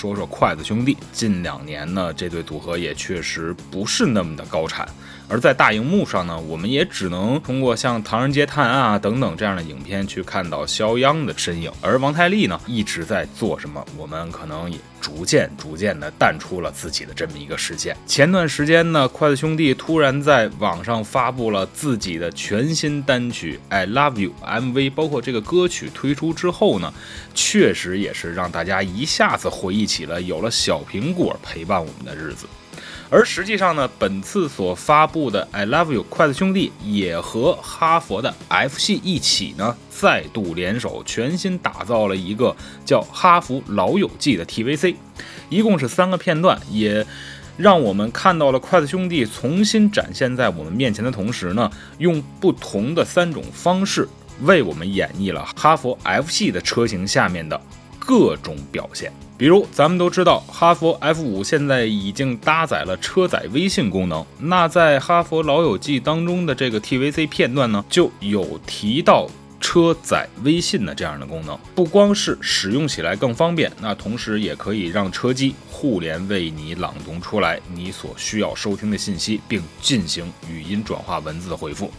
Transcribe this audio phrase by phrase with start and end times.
[0.00, 4.88] 说说筷子兄弟，近两年呢，这对组合也确实不是那么的高产。
[5.28, 11.70] 而在大荧幕上呢，我们也只能通过像《唐人街探案》啊等等这样的影片去看到肖央的身影。
[11.82, 13.84] 而王太利呢，一直在做什么？
[13.96, 17.96] 我们可能也逐渐逐渐的淡出了自己的这么一个视线。
[18.06, 24.32] 前段时间呢，筷子兄弟突然在网上发布了自己的全新单曲《I Love You》
[24.62, 26.92] MV，包括这个歌曲推出之后呢，
[27.34, 32.46] 确实也是让大家一下子回忆起了有了小苹果陪伴我们的日子。
[33.10, 42.54] 而实际上呢，本次所发布的《I Love You》筷子兄弟也和哈佛的 F 系一起呢，再度联手，全新打造了一个
[42.84, 44.94] 叫《哈佛老友记》的 TVC，
[45.48, 47.04] 一共是三个片段，也
[47.56, 51.68] 让我们看到了筷子兄弟重新展现在我们面前的同时呢，
[51.98, 54.08] 用不同的三种方式
[54.42, 57.60] 为我们演绎了哈佛 F 系的车型下面的
[58.10, 59.12] 各种表现。
[59.38, 64.26] 比如，咱们都知道，哈佛 F 五现在已经搭载了车载微信功能。
[64.40, 69.28] 那在《哈佛老友记》当中的这个 TVC 片段呢，就有提到
[69.60, 71.56] 车载微信的这样的功能。
[71.74, 81.92] 不光是使用起来更方便，那同时也可以让车机互联为你朗读出来你所需要收听的信息，并进行语音转化文字的回复。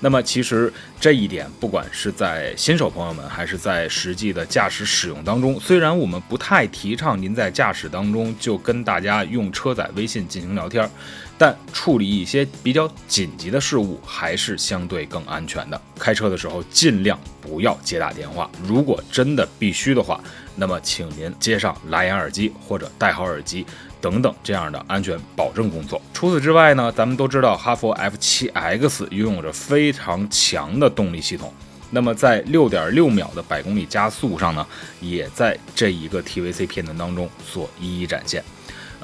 [0.00, 10.88] 那么，其实这一点，不管是在新手朋友们，还是在实际的驾驶使用当中，虽然我们不太提倡您在驾驶当中就跟大家用车载微信进行聊天，
[11.36, 15.80] 但处理一些比较紧急的事物，还是相对更安全的。
[15.98, 20.20] 开车的时候尽量不要接打电话，如果真的必须的话，
[20.56, 23.66] 那么请您接上蓝牙耳机或者戴好耳机。
[24.00, 25.98] 等等，这样的安全保证工作。
[26.12, 31.50] 除此之外呢，咱们都知道哈佛 F7X 拥有着非常强的动力系统，
[31.88, 34.66] 那么在六点六秒的百公里加速上呢，
[35.00, 38.44] 也在这一个 TVC 片段当中所一一展现。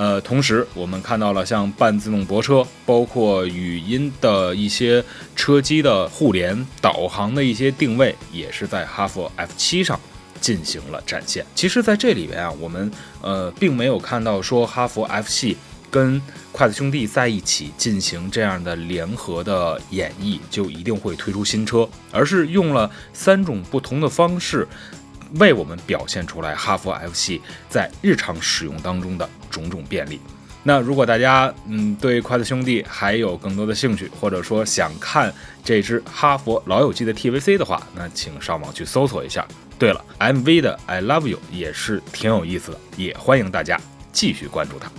[0.00, 5.04] 呃，同时我们看到了像半自动泊车，包括语音的一些
[5.36, 10.00] 车机的互联、导航的一些定位，也是在哈佛 F7 上。
[10.40, 11.44] 进行了展现。
[11.54, 12.90] 其实，在这里边啊，我们
[13.20, 15.58] 呃并没有看到说哈佛 F 系
[15.90, 16.18] 跟
[16.50, 24.66] 筷子兄弟在一起进行这样的联合的演绎，就一定会推出新车，而是用了三种不同的方式，
[25.34, 30.20] 为我们表现出来哈佛 F 系在日常使用当中的种种便利。
[30.62, 35.32] 那如果大家嗯对筷子兄弟还有更多的兴趣，或者说想看
[35.64, 39.46] 这支哈佛老友记的 TVC 的话，那请上网去搜索一下。
[39.78, 43.80] 对了，MV 的 I Love You 也是挺有意思的，也欢迎大家
[44.12, 44.90] 继续关注它。